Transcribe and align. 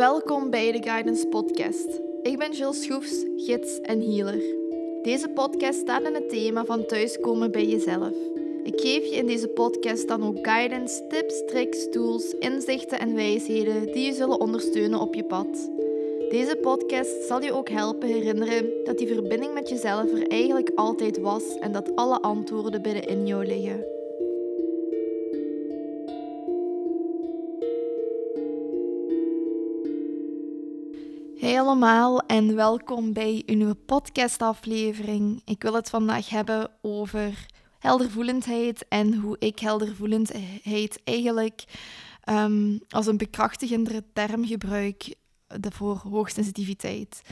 Welkom 0.00 0.50
bij 0.50 0.72
de 0.72 0.82
Guidance 0.82 1.26
Podcast. 1.26 2.00
Ik 2.22 2.38
ben 2.38 2.52
Jill 2.52 2.72
Schroefs, 2.72 3.24
gids 3.36 3.80
en 3.80 4.00
healer. 4.00 4.42
Deze 5.02 5.28
podcast 5.28 5.78
staat 5.78 6.02
in 6.02 6.14
het 6.14 6.28
thema 6.28 6.64
van 6.64 6.86
thuiskomen 6.86 7.50
bij 7.50 7.66
jezelf. 7.66 8.12
Ik 8.62 8.80
geef 8.80 9.04
je 9.04 9.16
in 9.16 9.26
deze 9.26 9.48
podcast 9.48 10.08
dan 10.08 10.22
ook 10.22 10.38
guidance, 10.46 11.06
tips, 11.06 11.42
tricks, 11.46 11.90
tools, 11.90 12.34
inzichten 12.34 12.98
en 12.98 13.14
wijsheden 13.14 13.92
die 13.92 14.06
je 14.06 14.12
zullen 14.12 14.40
ondersteunen 14.40 15.00
op 15.00 15.14
je 15.14 15.24
pad. 15.24 15.70
Deze 16.30 16.58
podcast 16.62 17.22
zal 17.26 17.42
je 17.42 17.52
ook 17.52 17.68
helpen 17.68 18.08
herinneren 18.08 18.70
dat 18.84 18.98
die 18.98 19.06
verbinding 19.06 19.54
met 19.54 19.68
jezelf 19.68 20.12
er 20.12 20.28
eigenlijk 20.28 20.70
altijd 20.74 21.18
was 21.18 21.58
en 21.58 21.72
dat 21.72 21.96
alle 21.96 22.20
antwoorden 22.20 22.82
binnenin 22.82 23.26
jou 23.26 23.46
liggen. 23.46 23.99
Hey 31.40 31.60
allemaal 31.60 32.20
en 32.20 32.54
welkom 32.54 33.12
bij 33.12 33.42
een 33.46 33.56
nieuwe 33.56 33.74
podcastaflevering. 33.74 35.42
Ik 35.44 35.62
wil 35.62 35.74
het 35.74 35.90
vandaag 35.90 36.28
hebben 36.28 36.70
over 36.82 37.46
heldervoelendheid 37.78 38.88
en 38.88 39.14
hoe 39.14 39.36
ik 39.38 39.58
heldervoelendheid 39.58 41.00
eigenlijk 41.04 41.64
um, 42.30 42.80
als 42.88 43.06
een 43.06 43.16
bekrachtigende 43.16 44.04
term 44.12 44.46
gebruik 44.46 45.14
voor 45.68 46.02
hoogsensitiviteit. 46.08 47.22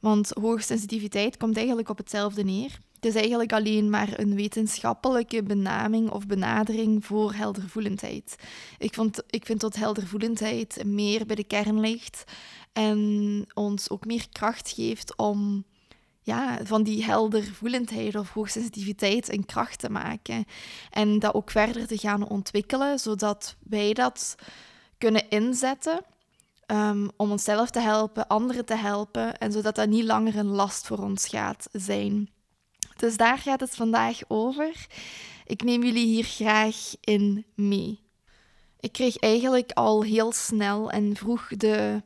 Want 0.00 0.30
hoogsensitiviteit 0.40 1.36
komt 1.36 1.56
eigenlijk 1.56 1.88
op 1.88 1.98
hetzelfde 1.98 2.42
neer. 2.42 2.78
Het 2.94 3.04
is 3.04 3.14
eigenlijk 3.14 3.52
alleen 3.52 3.90
maar 3.90 4.18
een 4.18 4.34
wetenschappelijke 4.34 5.42
benaming 5.42 6.10
of 6.10 6.26
benadering 6.26 7.04
voor 7.04 7.34
heldervoelendheid. 7.34 8.36
Ik, 8.78 8.94
vond, 8.94 9.22
ik 9.26 9.46
vind 9.46 9.60
dat 9.60 9.76
heldervoelendheid 9.76 10.82
meer 10.84 11.26
bij 11.26 11.36
de 11.36 11.44
kern 11.44 11.80
ligt 11.80 12.24
en 12.76 13.46
ons 13.54 13.90
ook 13.90 14.04
meer 14.04 14.28
kracht 14.32 14.70
geeft 14.70 15.16
om 15.16 15.64
ja, 16.22 16.58
van 16.64 16.82
die 16.82 17.04
heldervoelendheid 17.04 18.14
of 18.14 18.30
hoogsensitiviteit 18.30 19.32
een 19.32 19.44
kracht 19.44 19.78
te 19.78 19.90
maken. 19.90 20.44
En 20.90 21.18
dat 21.18 21.34
ook 21.34 21.50
verder 21.50 21.86
te 21.86 21.98
gaan 21.98 22.28
ontwikkelen, 22.28 22.98
zodat 22.98 23.56
wij 23.68 23.92
dat 23.92 24.34
kunnen 24.98 25.28
inzetten 25.28 26.00
um, 26.66 27.10
om 27.16 27.30
onszelf 27.30 27.70
te 27.70 27.80
helpen, 27.80 28.26
anderen 28.26 28.64
te 28.64 28.76
helpen 28.76 29.38
en 29.38 29.52
zodat 29.52 29.74
dat 29.74 29.88
niet 29.88 30.04
langer 30.04 30.36
een 30.36 30.46
last 30.46 30.86
voor 30.86 30.98
ons 30.98 31.28
gaat 31.28 31.68
zijn. 31.72 32.30
Dus 32.96 33.16
daar 33.16 33.38
gaat 33.38 33.60
het 33.60 33.74
vandaag 33.74 34.20
over. 34.28 34.86
Ik 35.46 35.62
neem 35.62 35.82
jullie 35.82 36.06
hier 36.06 36.24
graag 36.24 36.76
in 37.00 37.44
mee. 37.54 38.00
Ik 38.80 38.92
kreeg 38.92 39.16
eigenlijk 39.16 39.72
al 39.72 40.02
heel 40.02 40.32
snel 40.32 40.90
en 40.90 41.16
vroeg 41.16 41.48
de, 41.48 42.02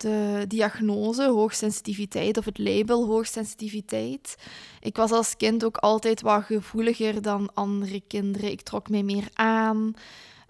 de 0.00 0.44
diagnose 0.48 1.28
hoogsensitiviteit 1.28 2.38
of 2.38 2.44
het 2.44 2.58
label 2.58 3.06
hoogsensitiviteit. 3.06 4.36
Ik 4.80 4.96
was 4.96 5.10
als 5.10 5.36
kind 5.36 5.64
ook 5.64 5.76
altijd 5.76 6.20
wat 6.20 6.44
gevoeliger 6.44 7.22
dan 7.22 7.50
andere 7.54 8.02
kinderen. 8.06 8.50
Ik 8.50 8.62
trok 8.62 8.88
mij 8.88 9.02
meer 9.02 9.28
aan. 9.32 9.94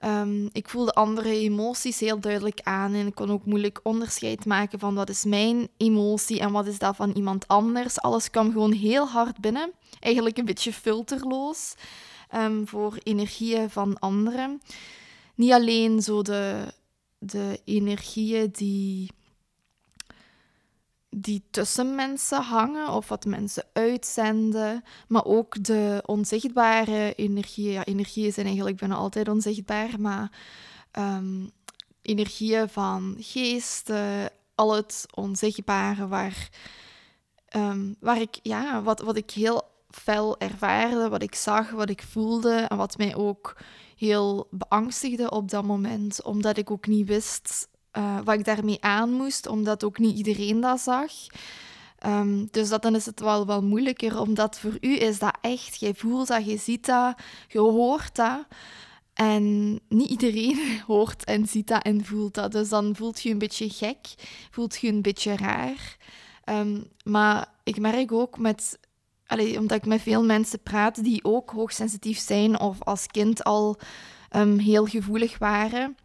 Um, 0.04 0.48
ik 0.52 0.68
voelde 0.68 0.92
andere 0.92 1.28
emoties 1.28 2.00
heel 2.00 2.20
duidelijk 2.20 2.60
aan 2.62 2.94
en 2.94 3.06
ik 3.06 3.14
kon 3.14 3.30
ook 3.30 3.44
moeilijk 3.44 3.80
onderscheid 3.82 4.44
maken 4.44 4.78
van 4.78 4.94
wat 4.94 5.08
is 5.08 5.24
mijn 5.24 5.68
emotie 5.76 6.40
en 6.40 6.52
wat 6.52 6.66
is 6.66 6.78
dat 6.78 6.96
van 6.96 7.12
iemand 7.12 7.48
anders. 7.48 8.00
Alles 8.00 8.30
kwam 8.30 8.52
gewoon 8.52 8.72
heel 8.72 9.06
hard 9.06 9.40
binnen, 9.40 9.72
eigenlijk 10.00 10.38
een 10.38 10.44
beetje 10.44 10.72
filterloos 10.72 11.74
um, 12.34 12.68
voor 12.68 12.98
energieën 13.02 13.70
van 13.70 13.98
anderen. 13.98 14.60
Niet 15.34 15.52
alleen 15.52 16.02
zo 16.02 16.22
de, 16.22 16.72
de 17.18 17.60
energieën 17.64 18.48
die 18.52 19.10
die 21.10 21.42
tussen 21.50 21.94
mensen 21.94 22.42
hangen 22.42 22.88
of 22.88 23.08
wat 23.08 23.24
mensen 23.24 23.64
uitzenden, 23.72 24.84
maar 25.08 25.24
ook 25.24 25.64
de 25.64 26.02
onzichtbare 26.06 27.14
energieën. 27.14 27.82
Energieën 27.82 28.32
zijn 28.32 28.46
eigenlijk 28.46 28.76
bijna 28.76 28.94
altijd 28.94 29.28
onzichtbaar, 29.28 30.00
maar 30.00 30.32
um, 30.98 31.50
energieën 32.02 32.68
van 32.68 33.16
geesten, 33.18 34.30
al 34.54 34.74
het 34.74 35.06
onzichtbare 35.14 36.08
waar, 36.08 36.48
um, 37.56 37.96
waar 38.00 38.20
ik, 38.20 38.38
ja, 38.42 38.82
wat, 38.82 39.00
wat 39.00 39.16
ik 39.16 39.30
heel 39.30 39.62
fel 39.88 40.38
ervaarde, 40.38 41.08
wat 41.08 41.22
ik 41.22 41.34
zag, 41.34 41.70
wat 41.70 41.90
ik 41.90 42.02
voelde 42.02 42.54
en 42.54 42.76
wat 42.76 42.96
mij 42.96 43.16
ook 43.16 43.56
heel 43.96 44.48
beangstigde 44.50 45.30
op 45.30 45.50
dat 45.50 45.64
moment, 45.64 46.22
omdat 46.22 46.56
ik 46.56 46.70
ook 46.70 46.86
niet 46.86 47.06
wist 47.06 47.68
uh, 47.98 48.18
wat 48.24 48.38
ik 48.38 48.44
daarmee 48.44 48.80
aan 48.80 49.12
moest, 49.12 49.46
omdat 49.46 49.84
ook 49.84 49.98
niet 49.98 50.16
iedereen 50.16 50.60
dat 50.60 50.80
zag. 50.80 51.12
Um, 52.06 52.48
dus 52.50 52.68
dat, 52.68 52.82
dan 52.82 52.94
is 52.94 53.06
het 53.06 53.20
wel, 53.20 53.46
wel 53.46 53.62
moeilijker, 53.62 54.20
omdat 54.20 54.58
voor 54.58 54.76
u 54.80 54.98
is 54.98 55.18
dat 55.18 55.38
echt, 55.40 55.80
jij 55.80 55.94
voelt 55.94 56.28
dat, 56.28 56.46
je 56.46 56.56
ziet 56.56 56.86
dat, 56.86 57.14
je 57.48 57.58
hoort 57.58 58.14
dat. 58.14 58.46
En 59.14 59.78
niet 59.88 60.10
iedereen 60.10 60.80
hoort 60.86 61.24
en 61.24 61.46
ziet 61.46 61.66
dat 61.66 61.82
en 61.82 62.04
voelt 62.04 62.34
dat. 62.34 62.52
Dus 62.52 62.68
dan 62.68 62.96
voelt 62.96 63.22
je 63.22 63.30
een 63.30 63.38
beetje 63.38 63.70
gek, 63.70 64.14
voelt 64.50 64.80
je 64.80 64.88
een 64.88 65.02
beetje 65.02 65.36
raar. 65.36 65.96
Um, 66.44 66.90
maar 67.04 67.48
ik 67.64 67.78
merk 67.78 68.12
ook 68.12 68.38
met, 68.38 68.78
allee, 69.26 69.58
omdat 69.58 69.78
ik 69.78 69.86
met 69.86 70.00
veel 70.00 70.24
mensen 70.24 70.62
praat 70.62 71.04
die 71.04 71.24
ook 71.24 71.50
hoogsensitief 71.50 72.18
zijn 72.18 72.60
of 72.60 72.82
als 72.82 73.06
kind 73.06 73.44
al 73.44 73.78
um, 74.36 74.58
heel 74.58 74.86
gevoelig 74.86 75.38
waren 75.38 75.96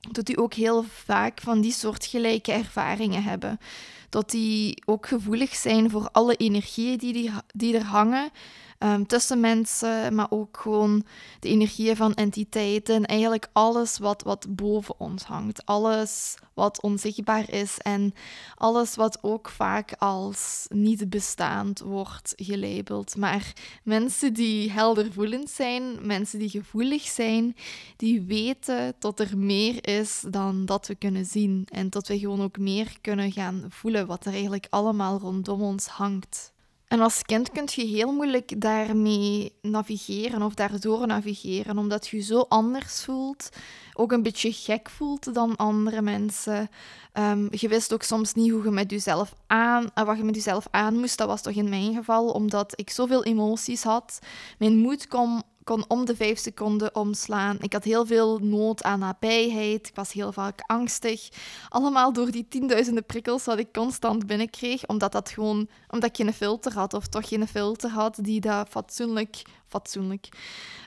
dat 0.00 0.26
die 0.26 0.38
ook 0.38 0.54
heel 0.54 0.82
vaak 0.82 1.40
van 1.40 1.60
die 1.60 1.72
soortgelijke 1.72 2.52
ervaringen 2.52 3.22
hebben. 3.22 3.60
Dat 4.08 4.30
die 4.30 4.82
ook 4.86 5.06
gevoelig 5.06 5.54
zijn 5.54 5.90
voor 5.90 6.08
alle 6.12 6.36
energieën 6.36 6.98
die, 6.98 7.12
die, 7.12 7.30
die 7.54 7.76
er 7.76 7.84
hangen 7.84 8.30
um, 8.78 9.06
tussen 9.06 9.40
mensen, 9.40 10.14
maar 10.14 10.30
ook 10.30 10.56
gewoon 10.56 11.04
de 11.40 11.48
energieën 11.48 11.96
van 11.96 12.14
entiteiten. 12.14 13.06
Eigenlijk 13.06 13.48
alles 13.52 13.98
wat, 13.98 14.22
wat 14.22 14.46
boven 14.48 14.94
ons 14.98 15.22
hangt. 15.22 15.66
Alles 15.66 16.34
wat 16.54 16.82
onzichtbaar 16.82 17.50
is 17.50 17.78
en 17.78 18.14
alles 18.54 18.94
wat 18.94 19.18
ook 19.22 19.48
vaak 19.48 19.94
als 19.98 20.66
niet 20.68 21.10
bestaand 21.10 21.80
wordt 21.80 22.32
gelabeld. 22.36 23.16
Maar 23.16 23.52
mensen 23.82 24.32
die 24.32 24.70
heldervoelend 24.70 25.50
zijn, 25.50 26.06
mensen 26.06 26.38
die 26.38 26.50
gevoelig 26.50 27.02
zijn, 27.02 27.56
die 27.96 28.22
weten 28.22 28.94
dat 28.98 29.20
er 29.20 29.38
meer 29.38 29.88
is 29.88 30.24
dan 30.30 30.66
dat 30.66 30.86
we 30.86 30.94
kunnen 30.94 31.24
zien. 31.24 31.66
En 31.70 31.90
dat 31.90 32.08
we 32.08 32.18
gewoon 32.18 32.42
ook 32.42 32.58
meer 32.58 32.96
kunnen 33.00 33.32
gaan 33.32 33.64
voelen 33.68 34.06
wat 34.06 34.24
er 34.24 34.32
eigenlijk 34.32 34.66
allemaal 34.70 35.18
rondom 35.18 35.62
ons 35.62 35.86
hangt. 35.86 36.52
En 36.88 37.00
als 37.00 37.22
kind 37.22 37.50
kun 37.50 37.68
je 37.70 37.84
heel 37.84 38.12
moeilijk 38.12 38.60
daarmee 38.60 39.52
navigeren 39.62 40.42
of 40.42 40.54
daardoor 40.54 41.06
navigeren, 41.06 41.78
omdat 41.78 42.08
je 42.08 42.20
zo 42.20 42.40
anders 42.40 43.04
voelt, 43.04 43.48
ook 43.94 44.12
een 44.12 44.22
beetje 44.22 44.52
gek 44.52 44.90
voelt 44.90 45.34
dan 45.34 45.56
andere 45.56 46.02
mensen. 46.02 46.70
Um, 47.14 47.48
je 47.50 47.68
wist 47.68 47.92
ook 47.92 48.02
soms 48.02 48.34
niet 48.34 48.50
hoe 48.50 48.64
je 48.64 48.70
met 48.70 48.90
jezelf 48.90 49.34
aan, 49.46 49.90
uh, 49.94 50.04
wat 50.04 50.16
je 50.16 50.24
met 50.24 50.34
jezelf 50.34 50.66
aan 50.70 50.98
moest. 50.98 51.18
Dat 51.18 51.28
was 51.28 51.42
toch 51.42 51.54
in 51.54 51.68
mijn 51.68 51.94
geval, 51.94 52.30
omdat 52.30 52.72
ik 52.74 52.90
zoveel 52.90 53.24
emoties 53.24 53.82
had. 53.82 54.18
Mijn 54.58 54.76
moed 54.76 55.06
kwam 55.06 55.42
kon 55.68 55.84
om 55.88 56.04
de 56.04 56.16
vijf 56.16 56.38
seconden 56.38 56.94
omslaan. 56.94 57.56
Ik 57.60 57.72
had 57.72 57.84
heel 57.84 58.06
veel 58.06 58.38
nood 58.38 58.82
aan 58.82 58.98
nabijheid. 58.98 59.88
Ik 59.88 59.94
was 59.94 60.12
heel 60.12 60.32
vaak 60.32 60.60
angstig. 60.66 61.28
Allemaal 61.68 62.12
door 62.12 62.30
die 62.30 62.46
tienduizenden 62.48 63.04
prikkels 63.04 63.44
wat 63.44 63.58
ik 63.58 63.72
constant 63.72 64.26
binnenkreeg, 64.26 64.86
omdat, 64.86 65.12
dat 65.12 65.30
gewoon, 65.30 65.68
omdat 65.88 66.08
ik 66.08 66.16
geen 66.16 66.32
filter 66.32 66.72
had, 66.72 66.94
of 66.94 67.06
toch 67.06 67.28
geen 67.28 67.48
filter 67.48 67.90
had 67.90 68.18
die 68.20 68.40
dat 68.40 68.68
fatsoenlijk, 68.68 69.42
fatsoenlijk, 69.66 70.28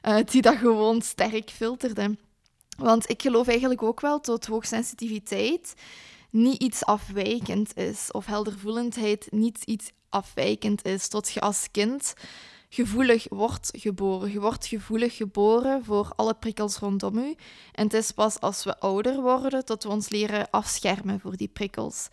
uh, 0.08 0.18
die 0.25 0.42
dat 0.42 0.56
gewoon 0.56 1.01
sterk 1.01 1.50
filterde. 1.50 2.18
Want 2.77 3.10
ik 3.10 3.22
geloof 3.22 3.48
eigenlijk 3.48 3.84
ook 3.84 4.01
wel 4.01 4.22
dat 4.22 4.45
hoogsensitiviteit 4.45 5.74
niet 6.30 6.62
iets 6.62 6.86
afwijkend 6.86 7.77
is, 7.77 8.12
of 8.12 8.25
heldervoelendheid 8.25 9.27
niet 9.31 9.63
iets 9.63 9.92
afwijkend 10.10 10.86
is. 10.86 11.07
Tot 11.07 11.31
je 11.31 11.39
als 11.39 11.68
kind 11.72 12.13
gevoelig 12.73 13.25
wordt 13.29 13.69
geboren. 13.73 14.31
Je 14.31 14.39
wordt 14.39 14.65
gevoelig 14.68 15.15
geboren 15.15 15.83
voor 15.83 16.12
alle 16.15 16.33
prikkels 16.33 16.77
rondom 16.77 17.18
u. 17.18 17.35
En 17.71 17.83
het 17.83 17.94
is 17.94 18.12
pas 18.12 18.39
als 18.39 18.63
we 18.63 18.79
ouder 18.79 19.21
worden 19.21 19.65
dat 19.65 19.83
we 19.83 19.89
ons 19.89 20.09
leren 20.09 20.50
afschermen 20.50 21.19
voor 21.19 21.35
die 21.35 21.47
prikkels. 21.47 22.09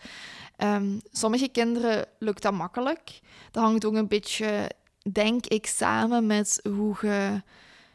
Um, 0.57 1.01
sommige 1.11 1.49
kinderen 1.49 2.07
lukt 2.19 2.43
dat 2.43 2.53
makkelijk. 2.53 3.21
Dat 3.51 3.63
hangt 3.63 3.85
ook 3.85 3.95
een 3.95 4.09
beetje, 4.09 4.71
denk 5.13 5.47
ik, 5.47 5.67
samen 5.67 6.27
met 6.27 6.61
hoe 6.63 6.97
je 7.01 7.43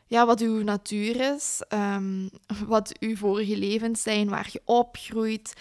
ja, 0.07 0.25
wat 0.25 0.41
uw 0.41 0.63
natuur 0.63 1.33
is, 1.35 1.63
um, 1.69 2.29
wat 2.67 2.99
uw 2.99 3.15
vorige 3.15 3.57
levens 3.57 4.01
zijn, 4.01 4.29
waar 4.29 4.49
je 4.51 4.61
opgroeit, 4.65 5.53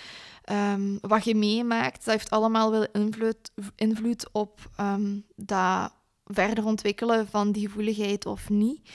um, 0.50 0.98
wat 1.00 1.25
je 1.25 1.34
meemaakt. 1.34 2.05
Dat 2.05 2.14
heeft 2.14 2.31
allemaal 2.31 2.70
wel 2.70 2.87
invloed, 2.93 3.50
invloed 3.76 4.28
op 4.32 4.70
dat 5.37 5.93
verder 6.24 6.64
ontwikkelen 6.64 7.28
van 7.28 7.52
die 7.52 7.66
gevoeligheid 7.66 8.26
of 8.26 8.48
niet. 8.48 8.90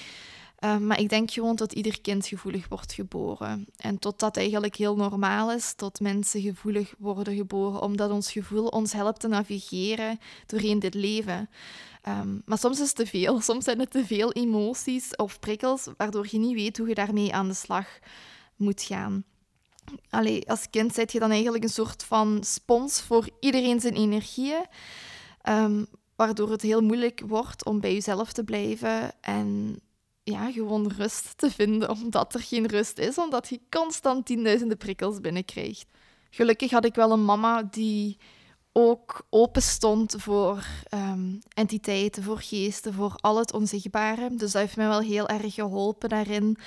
Ehm, 0.57 0.87
maar 0.87 0.99
ik 0.99 1.09
denk 1.09 1.31
gewoon 1.31 1.55
dat 1.55 1.73
ieder 1.73 2.01
kind 2.01 2.27
gevoelig 2.27 2.67
wordt 2.67 2.93
geboren. 2.93 3.67
En 3.77 3.99
tot 3.99 4.19
dat 4.19 4.37
eigenlijk 4.37 4.75
heel 4.75 4.95
normaal 4.95 5.51
is, 5.51 5.73
tot 5.73 5.99
mensen 5.99 6.41
gevoelig 6.41 6.93
worden 6.97 7.35
geboren, 7.35 7.81
omdat 7.81 8.11
ons 8.11 8.31
gevoel 8.31 8.67
ons 8.67 8.93
helpt 8.93 9.19
te 9.19 9.27
navigeren 9.27 10.19
doorheen 10.45 10.79
dit 10.79 10.93
leven. 10.93 11.49
Ehm, 12.01 12.37
maar 12.45 12.57
soms 12.57 12.79
is 12.79 12.87
het 12.87 12.95
te 12.95 13.05
veel. 13.05 13.41
Soms 13.49 13.63
zijn 13.63 13.79
het 13.79 13.91
te 13.91 14.05
veel 14.05 14.31
emoties 14.31 15.15
of 15.15 15.39
prikkels, 15.39 15.87
waardoor 15.97 16.27
je 16.29 16.37
niet 16.37 16.55
weet 16.55 16.77
hoe 16.77 16.87
je 16.87 16.95
daarmee 16.95 17.33
aan 17.33 17.47
de 17.47 17.53
slag 17.53 17.87
moet 18.55 18.81
gaan. 18.81 19.23
Allee, 20.09 20.49
als 20.49 20.69
kind 20.69 20.93
zet 20.93 21.11
je 21.11 21.19
dan 21.19 21.31
eigenlijk 21.31 21.63
een 21.63 21.69
soort 21.69 22.03
van 22.03 22.43
spons 22.43 23.01
voor 23.01 23.29
iedereen 23.39 23.79
zijn 23.79 23.95
energieën. 23.95 24.65
Um, 25.49 25.87
waardoor 26.17 26.51
het 26.51 26.61
heel 26.61 26.81
moeilijk 26.81 27.21
wordt 27.27 27.65
om 27.65 27.79
bij 27.79 27.93
jezelf 27.93 28.33
te 28.33 28.43
blijven 28.43 29.11
en 29.21 29.79
ja, 30.23 30.51
gewoon 30.51 30.91
rust 30.97 31.37
te 31.37 31.51
vinden, 31.51 31.89
omdat 32.03 32.33
er 32.33 32.41
geen 32.41 32.67
rust 32.67 32.97
is, 32.97 33.17
omdat 33.17 33.47
je 33.47 33.59
constant 33.69 34.25
tienduizenden 34.25 34.77
prikkels 34.77 35.21
binnenkrijgt. 35.21 35.85
Gelukkig 36.29 36.71
had 36.71 36.85
ik 36.85 36.95
wel 36.95 37.11
een 37.11 37.25
mama 37.25 37.63
die 37.63 38.17
ook 38.71 39.25
open 39.29 39.61
stond 39.61 40.15
voor 40.17 40.65
um, 40.93 41.39
entiteiten, 41.53 42.23
voor 42.23 42.39
geesten, 42.39 42.93
voor 42.93 43.15
al 43.15 43.37
het 43.37 43.53
onzichtbare. 43.53 44.29
Dus 44.29 44.51
dat 44.51 44.61
heeft 44.61 44.75
mij 44.75 44.87
wel 44.87 44.99
heel 44.99 45.27
erg 45.27 45.53
geholpen 45.53 46.09
daarin 46.09 46.57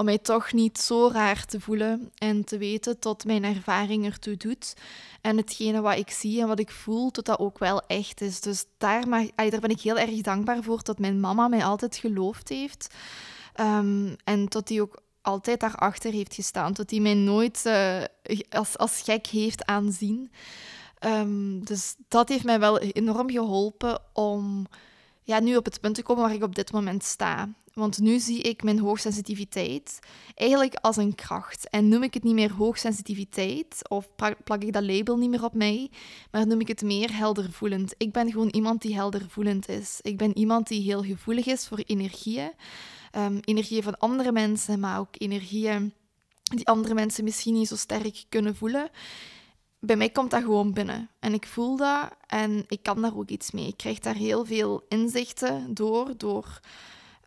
om 0.00 0.06
mij 0.06 0.18
toch 0.18 0.52
niet 0.52 0.78
zo 0.78 1.10
raar 1.12 1.44
te 1.44 1.60
voelen 1.60 2.10
en 2.18 2.44
te 2.44 2.58
weten 2.58 2.98
tot 2.98 3.24
mijn 3.24 3.44
ervaring 3.44 4.04
ertoe 4.04 4.36
doet. 4.36 4.74
En 5.20 5.36
hetgene 5.36 5.80
wat 5.80 5.96
ik 5.96 6.10
zie 6.10 6.40
en 6.40 6.48
wat 6.48 6.58
ik 6.58 6.70
voel, 6.70 7.10
tot 7.10 7.24
dat 7.24 7.38
ook 7.38 7.58
wel 7.58 7.82
echt 7.86 8.20
is. 8.20 8.40
Dus 8.40 8.64
daar, 8.78 9.08
daar 9.34 9.60
ben 9.60 9.70
ik 9.70 9.80
heel 9.80 9.98
erg 9.98 10.20
dankbaar 10.20 10.62
voor 10.62 10.82
dat 10.82 10.98
mijn 10.98 11.20
mama 11.20 11.48
mij 11.48 11.64
altijd 11.64 11.96
geloofd 11.96 12.48
heeft. 12.48 12.94
Um, 13.60 14.16
en 14.24 14.48
tot 14.48 14.66
die 14.66 14.82
ook 14.82 15.02
altijd 15.22 15.60
daarachter 15.60 16.12
heeft 16.12 16.34
gestaan. 16.34 16.72
Tot 16.72 16.88
die 16.88 17.00
mij 17.00 17.14
nooit 17.14 17.62
uh, 17.66 18.02
als, 18.50 18.78
als 18.78 19.00
gek 19.00 19.26
heeft 19.26 19.64
aanzien. 19.64 20.30
Um, 21.04 21.64
dus 21.64 21.94
dat 22.08 22.28
heeft 22.28 22.44
mij 22.44 22.60
wel 22.60 22.78
enorm 22.78 23.30
geholpen 23.30 24.00
om 24.12 24.66
ja, 25.22 25.40
nu 25.40 25.56
op 25.56 25.64
het 25.64 25.80
punt 25.80 25.94
te 25.94 26.02
komen 26.02 26.22
waar 26.22 26.34
ik 26.34 26.42
op 26.42 26.54
dit 26.54 26.72
moment 26.72 27.04
sta. 27.04 27.48
Want 27.72 27.98
nu 27.98 28.18
zie 28.18 28.40
ik 28.40 28.62
mijn 28.62 28.78
hoogsensitiviteit 28.78 29.98
eigenlijk 30.34 30.74
als 30.74 30.96
een 30.96 31.14
kracht. 31.14 31.68
En 31.68 31.88
noem 31.88 32.02
ik 32.02 32.14
het 32.14 32.22
niet 32.22 32.34
meer 32.34 32.52
hoogsensitiviteit 32.52 33.88
of 33.88 34.08
plak 34.44 34.62
ik 34.62 34.72
dat 34.72 34.82
label 34.82 35.16
niet 35.16 35.30
meer 35.30 35.44
op 35.44 35.54
mij, 35.54 35.90
maar 36.30 36.46
noem 36.46 36.60
ik 36.60 36.68
het 36.68 36.82
meer 36.82 37.16
heldervoelend. 37.16 37.94
Ik 37.96 38.12
ben 38.12 38.30
gewoon 38.30 38.48
iemand 38.48 38.82
die 38.82 38.94
heldervoelend 38.94 39.68
is. 39.68 39.98
Ik 40.02 40.16
ben 40.16 40.38
iemand 40.38 40.68
die 40.68 40.82
heel 40.82 41.02
gevoelig 41.02 41.46
is 41.46 41.66
voor 41.66 41.82
energieën. 41.86 42.52
Um, 43.16 43.38
energieën 43.44 43.82
van 43.82 43.98
andere 43.98 44.32
mensen, 44.32 44.80
maar 44.80 44.98
ook 44.98 45.14
energieën 45.18 45.92
die 46.42 46.66
andere 46.66 46.94
mensen 46.94 47.24
misschien 47.24 47.54
niet 47.54 47.68
zo 47.68 47.76
sterk 47.76 48.24
kunnen 48.28 48.56
voelen 48.56 48.90
bij 49.80 49.96
mij 49.96 50.10
komt 50.10 50.30
dat 50.30 50.42
gewoon 50.42 50.72
binnen. 50.72 51.10
En 51.18 51.34
ik 51.34 51.46
voel 51.46 51.76
dat 51.76 52.10
en 52.26 52.64
ik 52.68 52.82
kan 52.82 53.02
daar 53.02 53.16
ook 53.16 53.28
iets 53.28 53.50
mee. 53.50 53.66
Ik 53.66 53.76
krijg 53.76 53.98
daar 53.98 54.14
heel 54.14 54.44
veel 54.44 54.84
inzichten 54.88 55.74
door, 55.74 56.16
door 56.16 56.60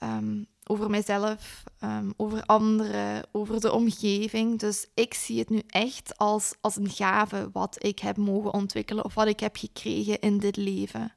um, 0.04 0.48
over 0.66 0.90
mijzelf, 0.90 1.64
um, 1.84 2.14
over 2.18 2.44
anderen, 2.46 3.24
over 3.32 3.62
de 3.62 3.72
omgeving. 3.72 4.60
Dus 4.60 4.88
ik 4.94 5.14
zie 5.14 5.40
het 5.40 5.50
nu 5.50 5.62
echt 5.68 6.18
als, 6.18 6.54
als 6.62 6.76
een 6.76 6.90
gave 6.90 7.50
wat 7.54 7.84
ik 7.84 8.00
heb 8.00 8.18
mogen 8.18 8.54
ontwikkelen 8.54 9.06
of 9.06 9.14
wat 9.14 9.28
ik 9.28 9.40
heb 9.40 9.58
gekregen 9.58 10.20
in 10.20 10.38
dit 10.38 10.56
leven. 10.58 11.14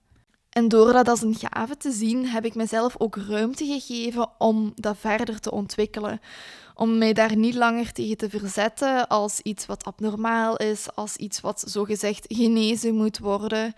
En 0.51 0.69
door 0.69 0.93
dat 0.93 1.09
als 1.09 1.23
een 1.23 1.35
gave 1.35 1.77
te 1.77 1.91
zien, 1.91 2.27
heb 2.27 2.45
ik 2.45 2.55
mezelf 2.55 2.95
ook 2.99 3.17
ruimte 3.17 3.67
gegeven 3.67 4.29
om 4.39 4.73
dat 4.75 4.97
verder 4.99 5.41
te 5.41 5.51
ontwikkelen. 5.51 6.21
Om 6.75 6.99
mij 6.99 7.13
daar 7.13 7.37
niet 7.37 7.55
langer 7.55 7.93
tegen 7.93 8.17
te 8.17 8.31
verzetten 8.31 9.09
als 9.09 9.41
iets 9.41 9.67
wat 9.67 9.85
abnormaal 9.85 10.57
is, 10.57 10.95
als 10.95 11.17
iets 11.17 11.41
wat 11.41 11.65
zogezegd 11.67 12.25
genezen 12.29 12.95
moet 12.95 13.19
worden. 13.19 13.75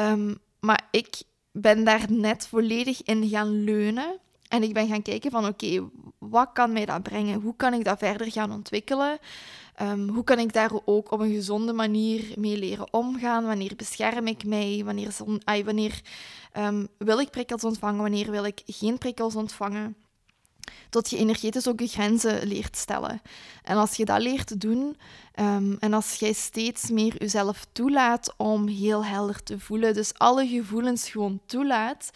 Um, 0.00 0.38
maar 0.60 0.88
ik 0.90 1.22
ben 1.52 1.84
daar 1.84 2.06
net 2.08 2.46
volledig 2.46 3.02
in 3.02 3.28
gaan 3.28 3.64
leunen. 3.64 4.18
En 4.50 4.62
ik 4.62 4.74
ben 4.74 4.88
gaan 4.88 5.02
kijken 5.02 5.30
van 5.30 5.46
oké, 5.46 5.88
wat 6.18 6.50
kan 6.52 6.72
mij 6.72 6.84
dat 6.84 7.02
brengen? 7.02 7.40
Hoe 7.40 7.56
kan 7.56 7.74
ik 7.74 7.84
dat 7.84 7.98
verder 7.98 8.32
gaan 8.32 8.52
ontwikkelen? 8.52 9.18
Um, 9.82 10.08
hoe 10.08 10.24
kan 10.24 10.38
ik 10.38 10.52
daar 10.52 10.70
ook 10.84 11.12
op 11.12 11.20
een 11.20 11.32
gezonde 11.32 11.72
manier 11.72 12.32
mee 12.36 12.56
leren 12.56 12.92
omgaan? 12.92 13.44
Wanneer 13.44 13.76
bescherm 13.76 14.26
ik 14.26 14.44
mij? 14.44 14.82
Wanneer, 14.84 15.14
wanneer 15.64 16.00
um, 16.58 16.88
wil 16.98 17.20
ik 17.20 17.30
prikkels 17.30 17.64
ontvangen? 17.64 18.00
Wanneer 18.00 18.30
wil 18.30 18.44
ik 18.44 18.62
geen 18.66 18.98
prikkels 18.98 19.36
ontvangen? 19.36 19.96
Tot 20.88 21.10
je 21.10 21.16
energetisch 21.16 21.68
ook 21.68 21.80
je 21.80 21.86
grenzen 21.86 22.46
leert 22.46 22.76
stellen. 22.76 23.22
En 23.62 23.76
als 23.76 23.96
je 23.96 24.04
dat 24.04 24.20
leert 24.20 24.60
doen, 24.60 24.96
um, 25.40 25.76
en 25.80 25.92
als 25.92 26.14
jij 26.14 26.32
steeds 26.32 26.90
meer 26.90 27.14
jezelf 27.18 27.66
toelaat 27.72 28.34
om 28.36 28.66
heel 28.66 29.04
helder 29.04 29.42
te 29.42 29.58
voelen, 29.58 29.94
dus 29.94 30.14
alle 30.14 30.46
gevoelens 30.46 31.08
gewoon 31.08 31.40
toelaat, 31.46 32.10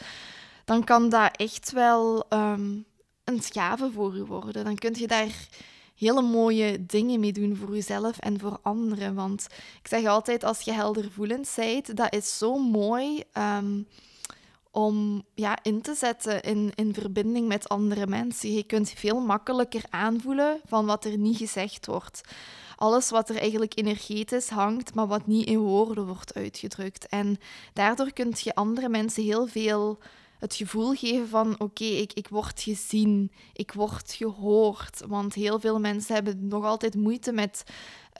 dan 0.64 0.84
kan 0.84 1.08
dat 1.08 1.36
echt 1.36 1.72
wel 1.72 2.26
um, 2.30 2.84
een 3.24 3.42
gave 3.42 3.90
voor 3.92 4.16
je 4.16 4.26
worden. 4.26 4.64
Dan 4.64 4.74
kun 4.74 4.94
je 4.94 5.06
daar 5.06 5.48
hele 5.94 6.22
mooie 6.22 6.86
dingen 6.86 7.20
mee 7.20 7.32
doen 7.32 7.56
voor 7.56 7.74
jezelf 7.74 8.18
en 8.18 8.40
voor 8.40 8.58
anderen. 8.62 9.14
Want 9.14 9.46
ik 9.82 9.88
zeg 9.88 10.06
altijd, 10.06 10.44
als 10.44 10.60
je 10.60 10.72
heldervoelend 10.72 11.52
bent, 11.56 11.96
dat 11.96 12.14
is 12.14 12.38
zo 12.38 12.58
mooi 12.58 13.22
um, 13.58 13.86
om 14.70 15.24
ja, 15.34 15.58
in 15.62 15.82
te 15.82 15.94
zetten 15.94 16.42
in, 16.42 16.72
in 16.74 16.94
verbinding 16.94 17.48
met 17.48 17.68
andere 17.68 18.06
mensen. 18.06 18.52
Je 18.52 18.62
kunt 18.62 18.90
veel 18.90 19.20
makkelijker 19.20 19.82
aanvoelen 19.90 20.60
van 20.66 20.86
wat 20.86 21.04
er 21.04 21.18
niet 21.18 21.36
gezegd 21.36 21.86
wordt. 21.86 22.20
Alles 22.76 23.10
wat 23.10 23.28
er 23.28 23.36
eigenlijk 23.36 23.78
energetisch 23.78 24.48
hangt, 24.48 24.94
maar 24.94 25.06
wat 25.06 25.26
niet 25.26 25.46
in 25.46 25.58
woorden 25.58 26.06
wordt 26.06 26.34
uitgedrukt. 26.34 27.08
En 27.08 27.38
daardoor 27.72 28.12
kun 28.12 28.32
je 28.36 28.54
andere 28.54 28.88
mensen 28.88 29.22
heel 29.22 29.46
veel 29.46 29.98
het 30.38 30.54
gevoel 30.54 30.94
geven 30.94 31.28
van 31.28 31.60
oké, 31.60 31.84
ik, 31.84 32.12
ik 32.12 32.28
word 32.28 32.60
gezien, 32.60 33.32
ik 33.52 33.72
word 33.72 34.12
gehoord. 34.12 35.02
Want 35.06 35.34
heel 35.34 35.60
veel 35.60 35.80
mensen 35.80 36.14
hebben 36.14 36.48
nog 36.48 36.64
altijd 36.64 36.94
moeite 36.94 37.32
met 37.32 37.64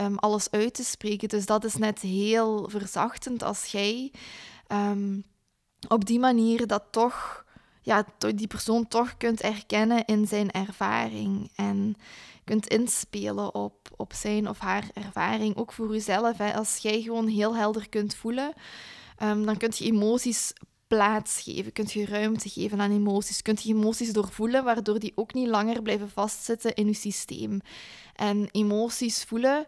um, 0.01 0.19
alles 0.19 0.51
uit 0.51 0.75
te 0.75 0.85
spreken. 0.85 1.29
Dus 1.29 1.47
dat 1.47 1.65
is 1.65 1.77
net 1.77 2.01
heel 2.01 2.69
verzachtend 2.69 3.43
als 3.43 3.67
jij 3.67 4.13
um, 4.69 5.25
op 5.89 6.05
die 6.05 6.19
manier 6.19 6.67
dat 6.67 6.83
toch, 6.91 7.45
ja, 7.83 8.07
die 8.35 8.47
persoon 8.47 8.89
toch 8.89 9.17
kunt 9.17 9.41
erkennen 9.41 10.05
in 10.05 10.27
zijn 10.27 10.51
ervaring. 10.51 11.51
En 11.55 11.97
kunt 12.44 12.69
inspelen 12.69 13.55
op, 13.55 13.91
op 13.97 14.13
zijn 14.13 14.49
of 14.49 14.59
haar 14.59 14.91
ervaring, 14.94 15.56
ook 15.56 15.73
voor 15.73 15.93
jezelf. 15.93 16.39
Hè. 16.39 16.55
Als 16.55 16.77
jij 16.77 17.03
gewoon 17.03 17.27
heel 17.27 17.56
helder 17.56 17.89
kunt 17.89 18.15
voelen, 18.15 18.53
um, 19.23 19.47
dan 19.47 19.56
kun 19.56 19.73
je 19.75 19.85
emoties 19.85 20.53
plaats 20.86 21.41
geven, 21.41 21.72
kunt 21.72 21.93
je 21.93 22.06
ruimte 22.06 22.48
geven 22.48 22.81
aan 22.81 22.91
emoties, 22.91 23.43
kunt 23.43 23.62
je 23.62 23.74
emoties 23.74 24.12
doorvoelen, 24.12 24.64
waardoor 24.64 24.98
die 24.98 25.12
ook 25.14 25.34
niet 25.34 25.48
langer 25.48 25.82
blijven 25.82 26.10
vastzitten 26.10 26.74
in 26.74 26.86
je 26.86 26.94
systeem. 26.94 27.60
En 28.14 28.48
emoties 28.50 29.24
voelen 29.24 29.67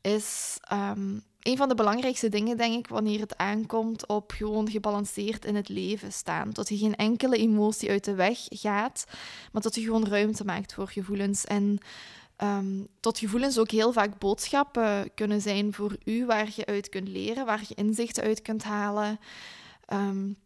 is 0.00 0.58
um, 0.72 1.22
een 1.40 1.56
van 1.56 1.68
de 1.68 1.74
belangrijkste 1.74 2.28
dingen, 2.28 2.56
denk 2.56 2.78
ik, 2.78 2.88
wanneer 2.88 3.20
het 3.20 3.36
aankomt 3.36 4.06
op 4.06 4.30
gewoon 4.30 4.70
gebalanceerd 4.70 5.44
in 5.44 5.54
het 5.54 5.68
leven 5.68 6.12
staan. 6.12 6.50
Dat 6.50 6.68
je 6.68 6.76
geen 6.76 6.96
enkele 6.96 7.36
emotie 7.36 7.90
uit 7.90 8.04
de 8.04 8.14
weg 8.14 8.38
gaat, 8.48 9.04
maar 9.52 9.62
dat 9.62 9.74
je 9.74 9.80
gewoon 9.80 10.06
ruimte 10.06 10.44
maakt 10.44 10.74
voor 10.74 10.88
gevoelens. 10.88 11.44
En 11.44 11.78
um, 12.42 12.86
tot 13.00 13.18
gevoelens 13.18 13.58
ook 13.58 13.70
heel 13.70 13.92
vaak 13.92 14.18
boodschappen 14.18 15.10
kunnen 15.14 15.40
zijn 15.40 15.74
voor 15.74 15.96
u, 16.04 16.26
waar 16.26 16.48
je 16.54 16.66
uit 16.66 16.88
kunt 16.88 17.08
leren, 17.08 17.46
waar 17.46 17.64
je 17.68 17.74
inzichten 17.74 18.22
uit 18.22 18.42
kunt 18.42 18.62
halen. 18.62 19.20
Um, 19.92 20.36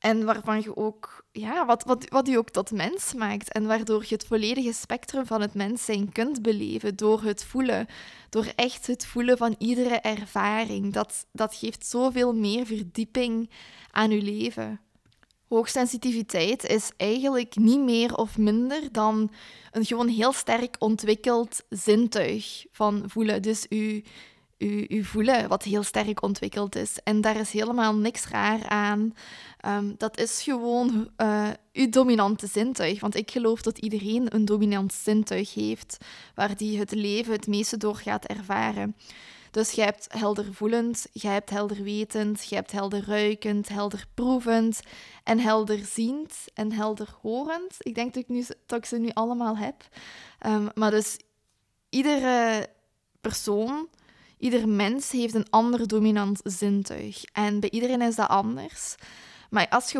en 0.00 0.24
waarvan 0.24 0.60
je 0.60 0.76
ook, 0.76 1.24
ja, 1.32 1.66
wat, 1.66 1.84
wat, 1.84 2.08
wat 2.08 2.26
je 2.26 2.38
ook 2.38 2.50
tot 2.50 2.70
mens 2.70 3.14
maakt. 3.14 3.52
En 3.52 3.66
waardoor 3.66 4.04
je 4.08 4.14
het 4.14 4.26
volledige 4.26 4.72
spectrum 4.72 5.26
van 5.26 5.40
het 5.40 5.54
mens 5.54 5.84
zijn 5.84 6.12
kunt 6.12 6.42
beleven 6.42 6.96
door 6.96 7.22
het 7.22 7.44
voelen. 7.44 7.86
Door 8.30 8.52
echt 8.56 8.86
het 8.86 9.06
voelen 9.06 9.36
van 9.36 9.54
iedere 9.58 10.00
ervaring. 10.00 10.92
Dat, 10.92 11.26
dat 11.32 11.54
geeft 11.54 11.86
zoveel 11.86 12.34
meer 12.34 12.66
verdieping 12.66 13.50
aan 13.90 14.10
je 14.10 14.22
leven. 14.22 14.80
Hoogsensitiviteit 15.48 16.64
is 16.64 16.90
eigenlijk 16.96 17.56
niet 17.56 17.80
meer 17.80 18.14
of 18.14 18.38
minder 18.38 18.92
dan 18.92 19.30
een 19.70 19.84
gewoon 19.84 20.08
heel 20.08 20.32
sterk 20.32 20.76
ontwikkeld 20.78 21.62
zintuig 21.68 22.64
van 22.70 23.04
voelen. 23.06 23.42
Dus 23.42 23.66
u, 24.60 25.04
voelen, 25.04 25.48
wat 25.48 25.62
heel 25.62 25.82
sterk 25.82 26.22
ontwikkeld 26.22 26.76
is. 26.76 26.98
En 27.04 27.20
daar 27.20 27.36
is 27.36 27.50
helemaal 27.50 27.94
niks 27.94 28.26
raar 28.26 28.68
aan. 28.68 29.14
Um, 29.66 29.94
dat 29.96 30.18
is 30.18 30.42
gewoon 30.42 31.10
uh, 31.16 31.48
uw 31.72 31.88
dominante 31.88 32.46
zintuig. 32.46 33.00
Want 33.00 33.14
ik 33.14 33.30
geloof 33.30 33.62
dat 33.62 33.78
iedereen 33.78 34.34
een 34.34 34.44
dominant 34.44 34.92
zintuig 34.92 35.54
heeft, 35.54 35.96
waar 36.34 36.56
die 36.56 36.78
het 36.78 36.92
leven 36.92 37.32
het 37.32 37.46
meeste 37.46 37.76
door 37.76 37.96
gaat 37.96 38.26
ervaren. 38.26 38.96
Dus 39.50 39.70
je 39.70 39.82
hebt 39.82 40.06
helder 40.12 40.54
voelend, 40.54 41.06
je 41.12 41.28
hebt 41.28 41.50
helder 41.50 41.82
wetend, 41.82 42.48
je 42.48 42.54
hebt 42.54 42.72
helder 42.72 43.04
ruikend, 43.06 43.68
helder 43.68 44.04
proevend 44.14 44.80
en 45.24 45.38
helder 45.38 45.78
ziend 45.78 46.34
en 46.54 46.72
helder 46.72 47.08
horend. 47.20 47.74
Ik 47.78 47.94
denk 47.94 48.14
dat 48.14 48.22
ik, 48.22 48.28
nu, 48.28 48.44
dat 48.66 48.78
ik 48.78 48.84
ze 48.84 48.98
nu 48.98 49.10
allemaal 49.12 49.56
heb. 49.56 49.88
Ehm, 50.38 50.68
maar 50.74 50.90
dus 50.90 51.16
iedere 51.88 52.68
persoon, 53.20 53.88
ieder 54.40 54.68
mens 54.68 55.10
heeft 55.10 55.34
een 55.34 55.50
ander 55.50 55.88
dominant 55.88 56.40
zintuig. 56.44 57.24
En 57.24 57.60
bij 57.60 57.70
iedereen 57.70 58.02
is 58.02 58.14
dat 58.14 58.28
anders. 58.28 58.94
Maar 59.50 59.68
als 59.68 59.92
je 59.92 59.98